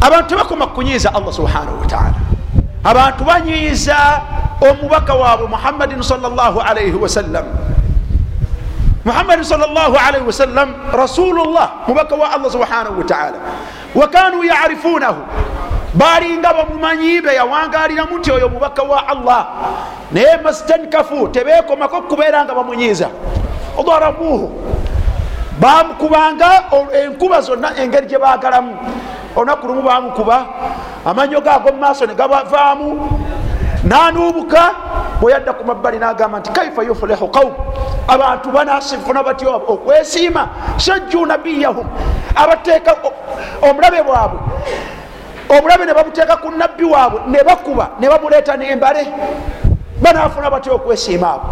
[0.00, 2.14] Abantu tebakoma kunyiiza allah subhanahu wataala
[2.84, 3.96] abantu banyiiza
[4.60, 7.44] omubaka waabwe muhammadin salaalaihi wasallam
[9.04, 13.38] muhammadin salaalaihi wasallam rasulullah mubaka wa allah subhanahu wataala
[13.94, 15.22] wakanu yarifunahu
[15.94, 19.46] balinga bamumanyi beyawangaliramu nti oyo mubaka wa allah.
[20.12, 23.08] Naye mastankafu tebekomako kubeera nga bamunyiiza.
[23.86, 24.52] Darabuhu
[25.60, 28.76] bamukubanga enkuba zonna engeri gyebagalamu
[29.36, 30.46] olunaku lumu bamukuba
[31.04, 33.20] amanyo gago mumaaso negabavaamu
[33.84, 34.70] nanubuka
[35.20, 37.52] bweyadda ku mabbali nagamba nti kaifa yufulihu qaum
[38.08, 41.86] abantu banasifuna batyo okwesiima shajju nabiyahum.
[42.34, 42.96] Abateeka
[43.62, 44.38] omulabe bwabwe
[45.48, 49.06] obulabe ne babuteeka ku nabbi waabwe ne bakuba ne bamuleeta nembale.
[50.02, 51.48] Banafuna batyo okwesiima abo?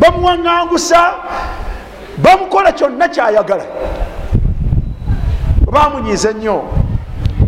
[0.00, 1.12] Bamuwaŋŋangusa
[2.22, 3.64] bamukola kyonna kyayagala.
[5.72, 6.64] Bamunyiiza nnyo.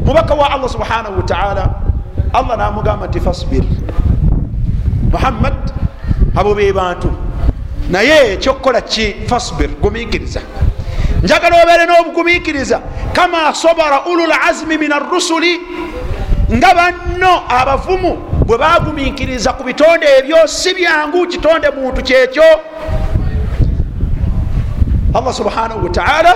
[0.04, 1.74] Mubaka wa allah subhanahu wataala
[2.32, 3.64] allah namugamba nti fasbir.
[5.12, 5.54] Muhammad
[6.37, 7.12] abo be bantu
[7.90, 9.14] naye ekyokukola ki?
[9.26, 10.40] Fasbir gumiikiriza.
[11.22, 12.80] Njagala obeere n'obugumiikiriza.
[13.12, 15.61] Kama sobara ulul azmi min arusuli
[16.52, 22.44] nga banno abavumu bwe bagumiikiriza ku bitonde ebyo si byangu kitonde muntu kyekyo
[25.14, 26.35] allah subhanahu wataala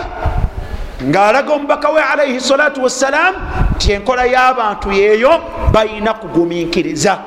[1.03, 3.35] ngaalaga omubaka we alaihi salatu wassalam
[3.79, 5.31] ti enkola y'abantu yeeyo
[5.73, 7.19] balina kugumiikiriza.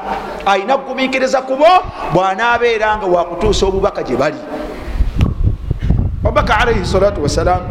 [0.45, 1.65] Alina kugumiikiriza kubo
[2.13, 4.37] bw'anaabeera nga wakutuusa obubaka gye bali.
[6.25, 7.61] Omubaka alaihi salatu wassalam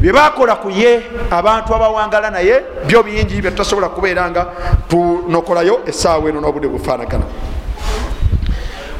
[0.00, 4.46] byebakola ku ye abantu abawangala naye byo bingi byetutasobola kubeera nga
[4.88, 7.24] tunokolayo esaawa eno n'obudde bufaanagana.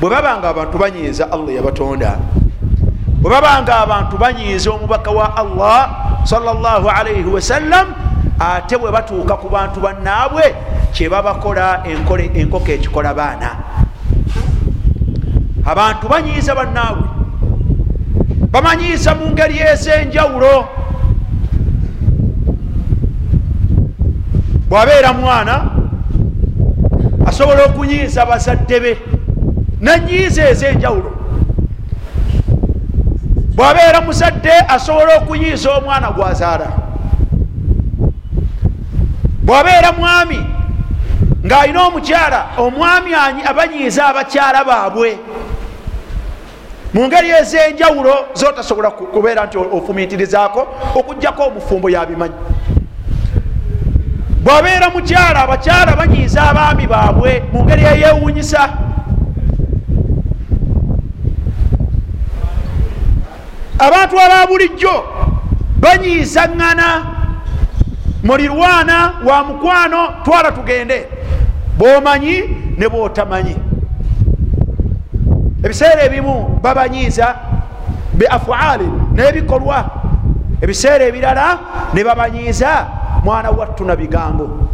[0.01, 2.19] Bwe babanga abantu banyiiza allah yabatonda
[3.21, 5.91] bwe babanga abantu banyiiza omubaka wa allah
[6.25, 7.87] salaalaihi wasallam
[8.39, 10.55] ate bwe batuuka ku bantu bannaabwe
[10.93, 11.83] kyebabakola
[12.35, 13.51] enkoko ekikola baana.
[15.65, 17.09] Abantu banyiiza bannaabwe.
[18.53, 20.69] Bamanyiiza mu ngeri ez'enjawulo.
[24.69, 25.71] Bwabeera mwana
[27.27, 28.93] asobola okunyiiza bazadde be
[29.81, 31.16] nanyiiza ez'enjawulo
[33.57, 36.69] bwabeera muzadde asobola okunyiiza omwana gwazaala.
[39.43, 40.41] Bwabeera mwami
[41.47, 43.11] ng'alina omukyala omwami
[43.45, 45.19] abanyiiza abakyala baabwe.
[46.95, 52.35] Mu ngeri ez'enjawulo zotasobola kubeera nti ofumiitirizaako okugjako omufumbo yabimanyi.
[54.45, 58.86] Bwabeera mukyala abakyala banyiiza abaami baabwe mu ngeri eyewunyisa
[63.79, 65.05] abantu aba bulijjo
[65.81, 66.89] banyiiza ŋŋana
[68.25, 71.09] mulirwana wa mukwano twala tugende.
[71.79, 72.37] Bwomanyi
[72.79, 73.57] ne bwotamanyi
[75.65, 77.37] ebiseera ebimu babanyiiza
[78.15, 79.85] be afaalin n'ebikolwa.
[80.63, 81.59] Ebiseera ebirala
[81.95, 82.87] ne babanyiiza
[83.25, 84.67] mwana wattu na bigambo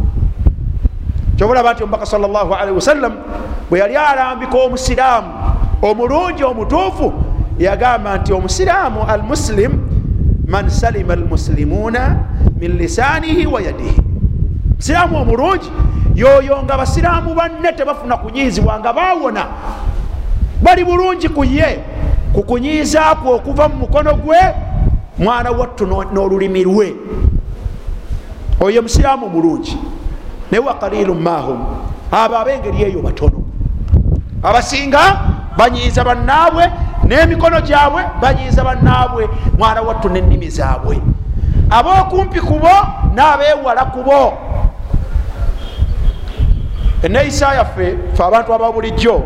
[1.37, 3.13] kyobulaba nti omubaka salllahalihi wasallam
[3.69, 5.27] bwe yali alambika omusiraamu
[5.81, 7.13] omulungi omutuufu
[7.59, 9.71] yagamba nti omusiraamu al muslim
[10.47, 12.17] man salima almuslimuna
[12.59, 14.01] min lisanihi wa yadihi.
[14.75, 15.71] Musiraamu omulungi
[16.15, 19.45] yoyo nga basiraamu banne tebafuna kunyiizibwa nga bawona
[20.61, 21.79] bali bulungi ku ye
[22.33, 24.37] ku kunyiizakwo okuva mu mukono gwe
[25.17, 26.95] mwana wattu n'olulimi lwe.
[28.59, 29.77] Oyo musiraamu mulungi
[30.51, 31.65] naye wakalilu mahum
[32.11, 33.43] abo abengeri eyo batono.
[34.43, 35.19] Abasinga
[35.57, 36.71] banyiiza bannaabwe
[37.07, 41.01] n'emikono gyabwe banyiiza bannaabwe mwana wattu n'ennimi zaabwe.
[41.69, 42.69] Ab'okumpi kubo
[43.13, 44.33] n'abeewala kubo
[47.03, 49.23] eneeyisa yaffe fe abantu aba bulijjo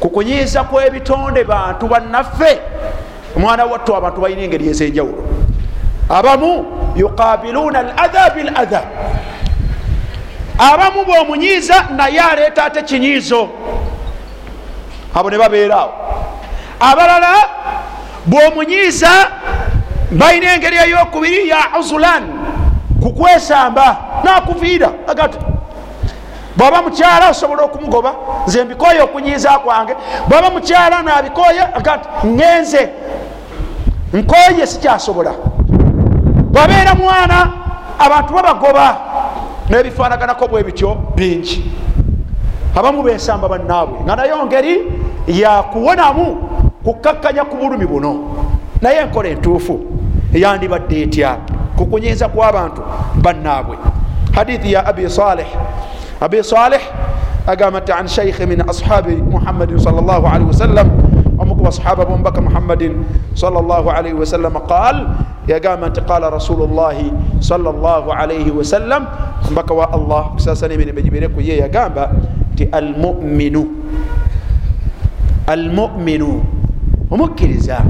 [0.00, 2.58] ku kunyiiza kw'ebitonde bantu bannaffe
[3.36, 5.24] omwana wattu abantu balina engeri ezenjawulo.
[6.08, 6.64] Abamu
[6.96, 8.82] yuqabiluuna al adha bil adha
[10.58, 13.48] abamu bwomunyiiza naye aleeta ate kinyiizo.
[15.14, 15.92] Abo ne babeeraawo
[16.90, 17.34] abalala
[18.26, 19.10] bwomunyiiza
[20.10, 22.22] balina engeri eyokubiri ya uzulan
[23.02, 25.38] kukwesamba nakuviira agati
[26.56, 28.14] bwaba mukyala osobola okumugoba
[28.46, 29.94] nze mbikoye okunyiiza kwange.
[30.28, 32.88] Bwaba mukyala nabikoye agati ngenze
[34.12, 35.32] nkoye sikyasobola.
[36.52, 37.52] Bwabeera mwana
[37.98, 38.96] abantu babagoba
[39.70, 41.72] nebifanaganako bwe bityo bingi.
[42.76, 44.92] Abamu besamba bannaabwe nga nayo ngeri
[45.26, 46.51] yakuwonamu
[46.84, 48.12] kukakkanya ku bulumi buno.
[48.82, 49.80] Naye enkola entuufu
[50.34, 51.38] eyandibadde etya?
[51.76, 52.82] Kukunyiza kw'abantu
[53.22, 53.76] bannaabwe.
[54.34, 55.46] Hadithi ya abi saleh.
[56.20, 56.82] Abi saleh
[57.46, 60.86] agamba nti an shaikhi min ashabi muhammadin sal llah alihi wasallam
[61.38, 63.02] omuku basahaba bomubaka muhammadin
[63.34, 65.10] sal llah alaihi wasallam qal
[65.50, 67.10] yagamba nti qala rasulu llahi
[67.42, 69.10] sal llah alaihi wasallam
[69.42, 72.14] omubaka wa allah kusasana emirembe gibereku ye yagamba
[72.54, 73.66] nti almuminu.
[75.50, 76.61] Almuminu
[77.12, 77.80] omukkiriza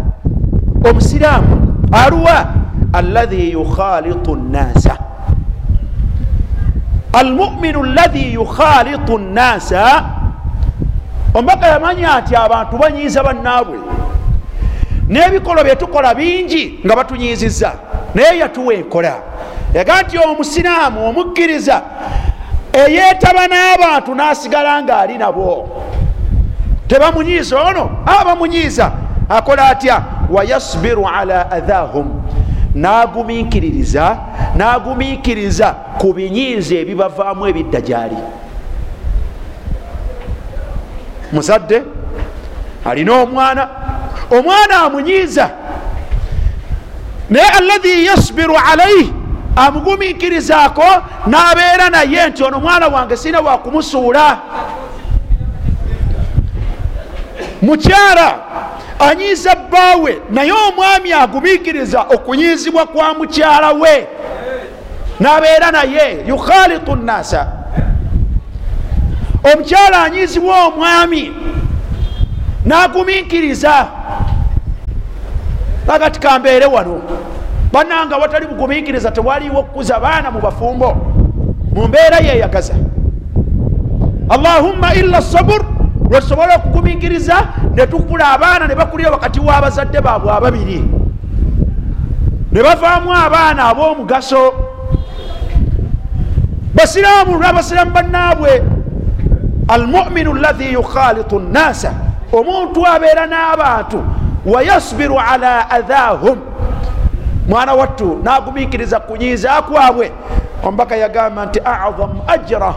[0.90, 2.46] omusiraamu aluwa
[2.92, 4.96] alladhi yukhalitu nnasa.
[7.12, 10.04] Almuminu alladhi yukhalitu nnasa.
[11.34, 13.78] Omubaka yamanya nti abantu banyiiza bannaabwe.
[15.08, 17.72] N'ebikolo byetukola bingi nga batunyiiziza
[18.14, 19.14] naye yatuwa enkola.
[19.74, 21.82] Yaga nti omusiraamu omukkiriza
[22.72, 25.68] eyeetaba n'abantu n'asigala ng'ali nabo.
[26.88, 27.90] Tebamunyiiza ono?
[28.06, 28.92] Abamunyiiza
[29.36, 30.02] akola atya?
[30.30, 32.22] Wayasbiru ala adhahum.
[32.74, 34.18] Nagumiikiririza
[34.56, 38.16] nagumiikiriza ku binyiiza ebibavaamu ebidda gyali
[41.32, 41.82] muzadde
[42.84, 43.68] alina omwana.
[44.30, 45.50] Omwana amunyiiza.
[47.30, 49.12] Naye alladhi yasbiru alaihi
[49.56, 50.84] amugumiikirizaako
[51.26, 54.38] n'abeera naye nti ono mwana wange sina wakumusuula
[57.62, 58.34] mukyala
[59.10, 64.06] anyiiza bbaawe naye omwami agumiikiriza okunyiizibwa kwa mukyala we.
[65.20, 67.46] N'abeera naye yukhalitu nnasa
[69.52, 71.32] omukyala anyiizibwa omwami
[72.66, 73.86] n'agumiikiriza.
[75.88, 77.02] Agati kambeere wano
[77.72, 80.96] bananga watali bugumiikiriza tewaliwo okukuza baana mu bafumbo.
[81.74, 82.74] Mu mbeera yeyagaza
[84.28, 85.64] allahumma illa sabur
[86.12, 87.36] lwetusobola okugumiikiriza
[87.74, 90.84] ne tukula abaana ne bakulira wakati w'abazadde baabwe ababiri.
[92.52, 94.52] Ne bavaamu abaana ab'omugaso.
[96.74, 98.62] Basiraamu lwabasiraamu bannaabwe
[99.68, 101.92] almuminu alladhi yukhalitu nnasa
[102.32, 104.04] omuntu abeera n'abantu
[104.46, 106.38] wayasbiru ala adhahum
[107.48, 110.12] mwana wattu nagumiikiriza kunyiiza kwabwe
[110.64, 112.74] omubaka yagamba nti azamu ajra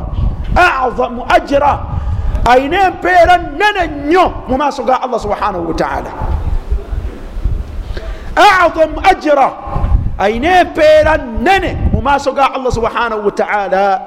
[0.56, 1.80] azamu ajra
[2.46, 6.12] ayina empeera nene nnyo mu maaso ga allah subhanahu wataala
[8.36, 9.52] azamu ajra.
[10.18, 14.02] Ayina empeera nene mu maaso ga allah subhanahu wataala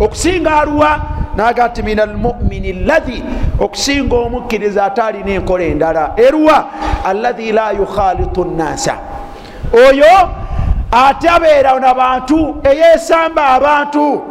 [0.00, 1.00] okusinga aluwa
[1.36, 3.24] naga ti min almumini alladhi
[3.60, 6.12] okusinga omukkiriza ate alina enkola endala.
[6.16, 6.64] Eruwa
[7.04, 8.96] alladhi la yukhalitu nnasa.
[9.72, 10.28] Oyo
[10.92, 14.22] ate abeera nabantu eyesamba abantu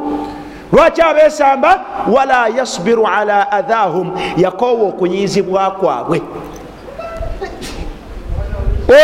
[0.74, 6.22] lwaki abesamba wala yasbiru ala adhahum yakoowa okunyizibwa kwabwe.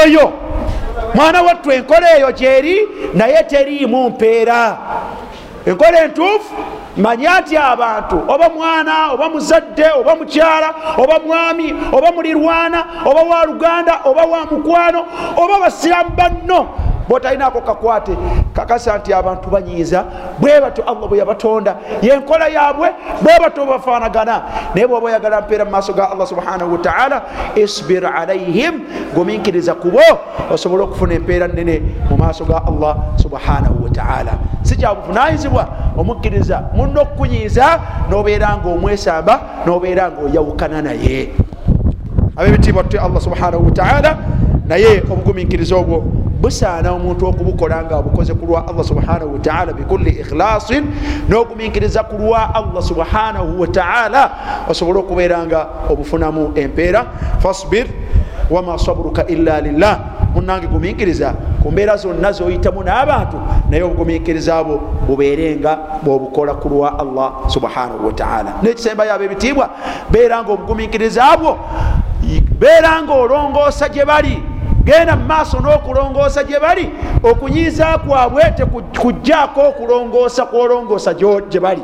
[0.04, 0.34] Oyo
[1.14, 4.78] mwana wattu enkola eyo gyeri naye teriimu mpeera.
[5.66, 6.54] Enkola entuufu
[6.98, 13.46] manya nti abantu oba mwana oba muzadde oba mukyala oba mwami oba mulirwana oba wa
[13.46, 15.06] luganda oba wa mukwano
[15.38, 16.68] oba basiramu banno
[17.10, 18.18] botalinako kakwate
[18.54, 20.06] kakasa nti abantu banyiiza
[20.40, 21.76] bwe batyo allah bwe yabatonda.
[22.02, 22.90] Yenkola yabwe
[23.22, 24.42] bwe batyo bafanagana
[24.76, 27.22] naye bwoba oyagala mpeera mu maaso ga allah subhanahu wataala
[27.56, 28.82] isbir alaihim
[29.16, 30.00] guminkiriza kubo
[30.54, 37.80] osobole okufuna empeera nene mu maaso ga allah subhanahu wataala si kyabuvunanyizibwa omukkiriza muno okukunyiiza
[38.10, 41.30] nobeera nga omwesamba nobeera nga oyawukana naye.
[42.36, 44.18] Abebitiibwa tutye allah subhanahu wataala
[44.68, 46.04] naye obuguminkiriza obwo
[46.42, 50.84] busaana omuntu okubukola nga obukoze ku lwa allah subhanahu wataala bikulli ikhlasin
[51.30, 54.32] n'oguminkiriza ku lwa allah subhanahu wataala
[54.70, 57.06] osobole okubeera nga obufunamu empeera.
[57.40, 57.88] Fasbir
[58.50, 60.00] wama saburuka illa lillah.
[60.36, 63.38] Munange guminkiriza ku mbeera zonna zoyitamu n'abantu
[63.70, 69.70] naye obuguminkiriza bwo bubeere nga bwobukola ku lwa allah subhanahu wataala nekisembayo abo ebitiibwa
[70.12, 71.58] beera nga obuguminkiriza bwo
[72.60, 74.44] beera nga olongoosa gye bali
[74.86, 76.90] genda mu maaso n'okulongoosa gye bali
[77.24, 81.82] okunyiiza kwabwe tekujjaako okulongoosa kwolongoosa gye bali.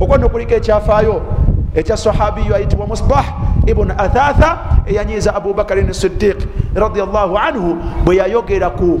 [0.00, 1.22] Okwo nokuliko ekyafaayo
[1.74, 3.24] ekya sahabiyo ayitibwa musbah
[3.66, 6.36] ibuni athatha eyanyiiza abubakarin sidiq
[6.74, 9.00] radiallahu anhu bwe yayogera ku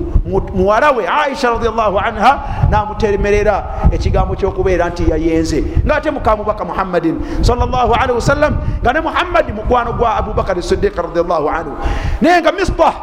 [0.54, 8.52] muwala we aisha radiallahu anha namutemerera ekigambo kyokubeera nti yayenze ngaate mukamubaka muhammadin salllahalihi wasallam
[8.82, 11.72] nga ne muhammadi mukwano gwa abubakari sidiq radiallahu anhu.
[12.20, 12.94] Naye nga misbah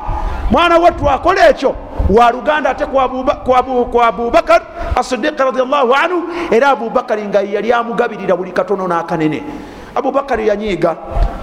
[0.52, 1.76] mwana wattu akola ekyo
[2.10, 4.62] wa luganda ate kwa abubakar
[4.96, 6.20] asidiq radiallahu anhu
[6.52, 9.44] era abubakari nga yali amugabirira buli katono n'akanene.
[9.96, 10.96] Abubakari yanyiiga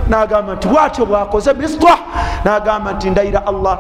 [0.09, 1.99] nagamba nti bwatyo bwakoze mistah
[2.45, 3.79] nagamba nti ndayira allah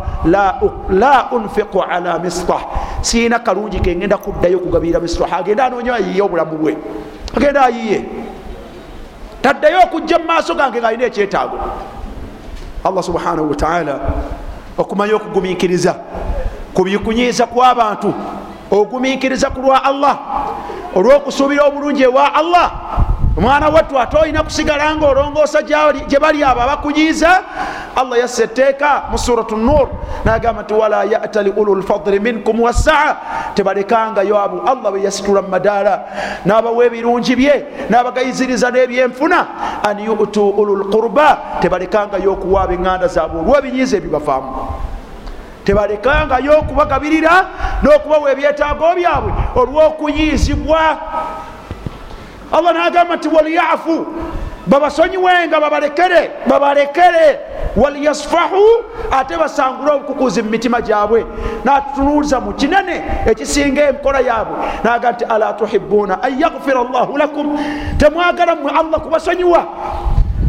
[0.90, 2.60] la unfiqu ala mistah
[3.00, 6.76] siina kalungi kengenda kuddayo kugabirira mistah agenda anoonya ayiye obulamu bwe.
[7.36, 8.04] Agenda ayiye
[9.42, 11.58] taddayo okujja mu maaso gange ngaalina ekyetaago.
[12.84, 14.00] Allah subhanahu wataala
[14.78, 15.94] okumanya okugumiikiriza
[16.74, 18.14] kubikunyiiza kw'abantu
[18.70, 20.18] ogumiikiriza ku lwa allah
[20.94, 22.68] olw'okusuubira obulungi ewa allah.
[23.38, 27.42] Omwana wattu ate olina kusigala nga olongoosa gye bali abo abakunyiiza
[27.96, 29.88] allah yassa etteeka mu suratu nur
[30.24, 33.16] nagamba nti wala yatali ulu lfadli minkum wassaa
[33.54, 36.02] tebalekangayo abo allah be yasitula mu madaala
[36.46, 39.46] n'abawa ebirungi bye n'abagayiziriza n'ebyenfuna
[39.86, 44.50] an yutu ulu lqurba tebalekangayo okuwa ab'eŋŋanda zaabwe olw'ebinyiiza ebibavaamu
[45.68, 47.34] tebalekangayo okubagabirira
[47.82, 50.80] n'okubawa ebyetaago byabwe olw'okuyiizibwa
[52.56, 53.96] allah nagamba nti waliyafu
[54.66, 57.26] babasonyiwenga babalekere babalekere
[57.76, 58.64] waliyasfahu
[59.10, 61.26] ate basangule obukukuzi mu mitima gyabwe.
[61.64, 64.56] Natunuuliza mu kinene ekisinga enkola yaabwe.
[64.84, 67.58] Naga nti ala tuhibuna an yagfira llahu lakum?
[67.98, 69.66] Temwagala mwe allah kubasonyiwa.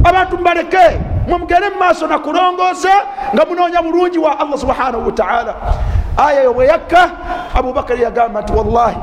[0.04, 2.90] Abantu mubaleke mwemugere mu maaso nakulongoosa
[3.34, 5.56] nga munoonya bulungi wa allah subhanahu wataala
[6.18, 7.12] aya yo bwe yakka
[7.56, 8.98] abubakari yagamba nti wallahi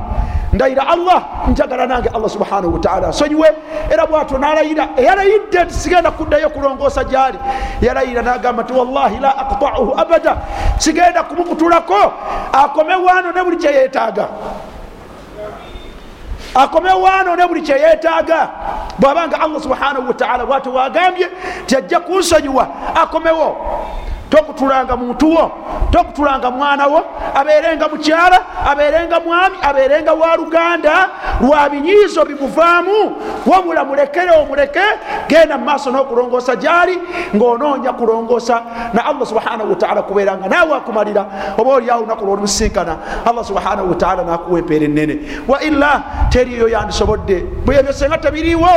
[0.53, 3.49] ndayira allah njagala nange allah subhanahu wataala asonyiwe
[3.91, 7.39] era bwatyo nalayira eyalayidde nti sigenda kuddayo kulongoosa gyali.
[7.83, 10.37] Yalayira nagamba nti wallahi la aqtauhu abada.
[10.79, 12.13] Sigenda kumukutulako
[12.53, 14.29] akomewaano ne buli kyeyetaaga
[16.57, 18.49] akomewaano ne buli kyeyetaaga
[18.99, 21.29] bwabanga allah subhanahu wataala bwatyo wagambye
[21.67, 22.69] tiajja kunsonyiwa.
[22.95, 23.57] Akomewo
[24.31, 25.53] tokutulanga muntu wo
[25.91, 27.03] tokutulanga mwana wo
[27.35, 31.09] aberenga mukyala aberenga mwami aberenga wa luganda.
[31.41, 34.81] Lwa binyiizo bimuvaamu wabula mulekere omuleke
[35.29, 36.99] genda mumaaso n'okulongoosa gyali
[37.35, 38.63] ng'onoonya kulongoosa
[38.93, 40.49] na allah subhanahu wataala kubeeranga.
[40.49, 41.27] Naawe akumalira
[41.59, 45.19] oba oliawo olunaku lwolusinkana allah subhanahu wataala nakuwa empeera ennene.
[45.49, 47.45] Wa illa teriyo yandisobodde.
[47.65, 48.69] Bwebyo senga tebiriiwo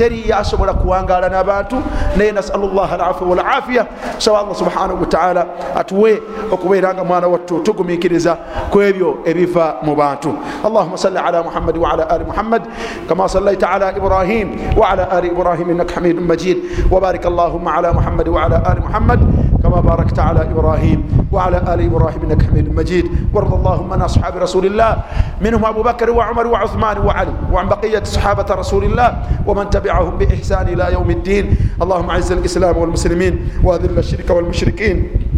[0.00, 1.76] teri yasobola kuwangaala n'abantu
[2.16, 3.86] naye nasalu llah alafu walafiya
[4.18, 8.36] sawa allah subhanahu wataala atuwe okubeeranga mwana wattu tugumiikiriza
[8.70, 10.32] ku ebyo ebiva mu bantu.
[10.64, 12.62] Allahuma salli ala muhammadi waala ali muhammad
[13.08, 16.58] kama sallaita ala ibrahim waala ali ibrahim innaka hamidun majid.
[16.90, 19.20] Wabarik allahuma ala muhammadi waala ali muhammad
[19.62, 23.06] كما باركت على إبراهيم وعلى آل إبراهيم إنك حميد مجيد.
[23.34, 24.96] وارض اللهم عن أصحاب رسول الله
[25.40, 29.08] منهم أبو بكر وعمر وعثمان وعلي وعن بقية صحابة رسول الله
[29.46, 31.56] ومن تبعهم بإحسان إلى يوم الدين.
[31.82, 35.29] اللهم عز الإسلام والمسلمين وأذل الشرك والمشركين.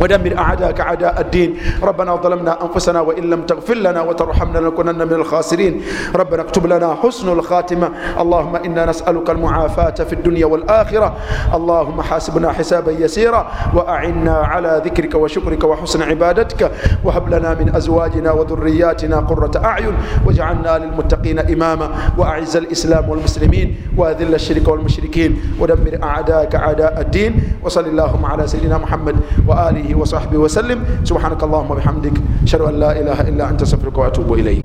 [0.00, 1.56] ودمر أعداءك أعداء الدين.
[1.82, 5.82] ربنا ظلمنا أنفسنا وإن لم تغفر لنا وترحمنا لنكونن من الخاسرين.
[6.14, 7.88] ربنا اكتب لنا حسن الخاتمة.
[8.20, 11.16] اللهم إنا نسألك المعافاة في الدنيا والآخرة.
[11.54, 16.70] اللهم حاسبنا حسابا يسيرا وأعنا على ذكرك وشكرك وحسن عبادتك.
[17.04, 19.94] وهب لنا من أزواجنا وذرياتنا قرة أعين.
[20.26, 21.88] واجعلنا للمتقين إماما.
[22.18, 23.76] وأعز الإسلام والمسلمين.
[23.96, 25.58] وأذل الشرك والمشركين.
[25.60, 27.32] ودمر أعداءك أعداء الدين.
[27.62, 29.16] وصل اللهم على سيدنا محمد
[29.48, 32.14] وآله alihi wasahbihi wasallim subhanaka allahuma bihamdik
[32.46, 34.62] ashhadu an la ilaha illa anta astafiruka waatubu ilaik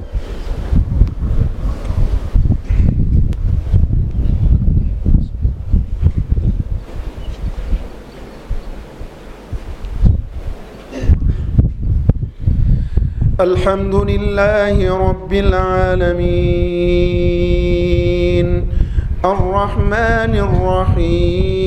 [13.38, 16.08] الحمد لله رب العالمين
[19.22, 21.67] الرحمن الرحيم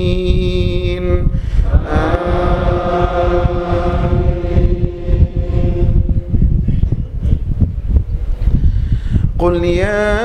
[9.41, 10.21] قل يا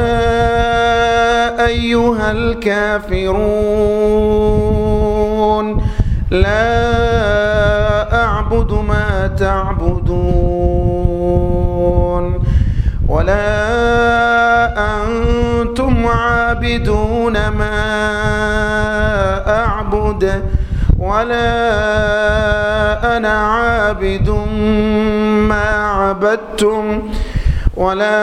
[1.66, 3.36] أيها الكافرون
[6.30, 6.84] لا
[8.24, 10.04] أعبد ما تعبدون
[13.08, 13.46] ولا
[15.04, 17.76] أنتم عابدون ما
[19.48, 20.42] أعبد
[20.98, 21.56] ولا
[23.16, 24.30] أنا عابد
[25.48, 27.02] ما عبدتم
[27.77, 28.16] ولا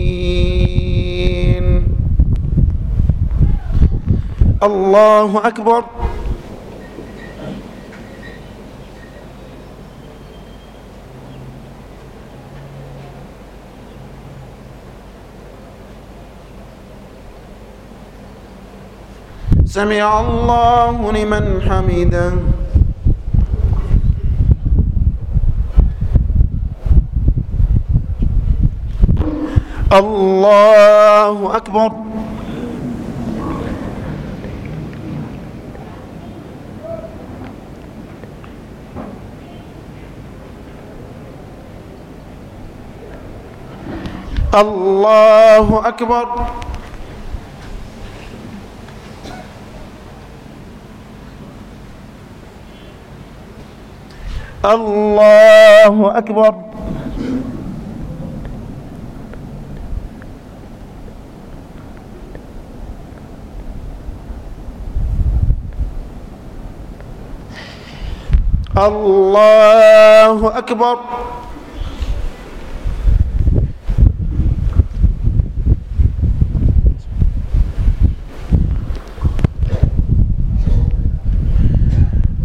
[4.62, 5.84] الله أكبر.
[19.78, 22.32] سمع الله لمن حمده.
[29.92, 31.90] الله أكبر.
[44.54, 46.26] الله أكبر.
[54.64, 56.54] الله أكبر
[68.78, 70.98] الله أكبر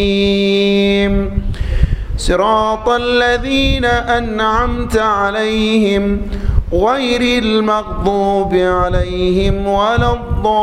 [0.00, 1.42] الرجيم
[2.16, 6.20] صراط الذين أنعمت عليهم
[6.72, 10.60] غير المغضوب عليهم ولا الضالين.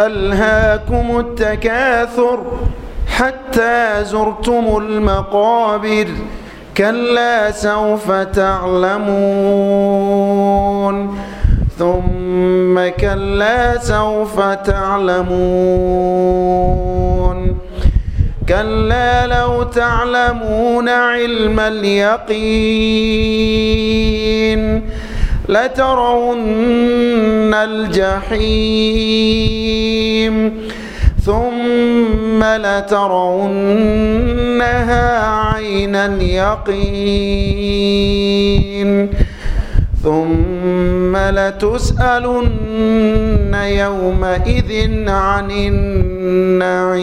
[0.00, 2.38] ألهاكم التكاثر.
[3.58, 6.06] حتى زرتم المقابر
[6.76, 9.18] كلا سوف تعلمون.
[11.78, 15.28] ثم كلا سوف تعلمون.
[18.48, 22.68] كلا لو تعلمون علم اليقين
[25.48, 26.44] لترون
[27.54, 28.68] الجحيم.
[32.38, 33.66] ثم لترونها
[35.26, 37.30] عينا يقين
[40.02, 42.54] ثم لتسألن
[43.54, 44.70] يومئذ
[45.08, 46.98] عن النعيم.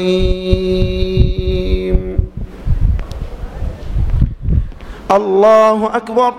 [5.11, 6.33] الله أكبر.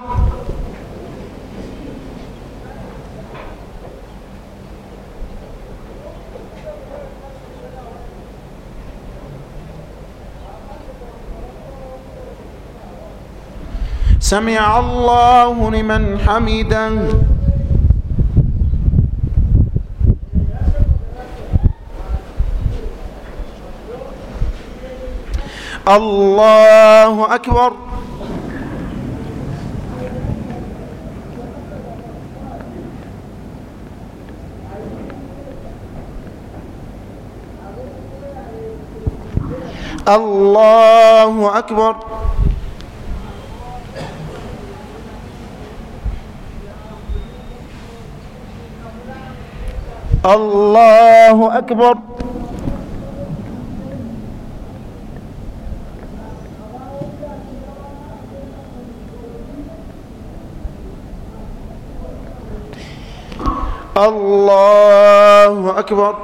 [14.21, 16.91] سمع الله لمن حمده.
[25.89, 27.73] الله أكبر.
[40.09, 41.97] الله أكبر.
[50.27, 51.95] الله أكبر
[63.97, 66.15] الله أكبر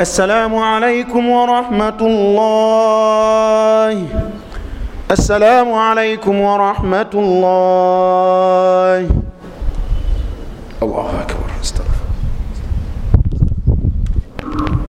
[0.00, 4.06] السلام عليكم ورحمة الله
[5.10, 9.23] السلام عليكم ورحمة الله
[10.84, 11.33] Allahu Ekber.